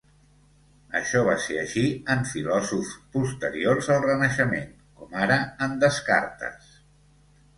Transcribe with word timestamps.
Això 0.99 1.19
va 1.25 1.33
ser 1.47 1.57
així 1.63 1.83
en 2.13 2.23
filòsofs 2.29 2.95
posteriors 3.17 3.91
al 3.95 4.01
Renaixement, 4.07 4.73
com 5.01 5.13
ara 5.27 5.37
en 5.67 5.77
Descartes. 5.85 6.73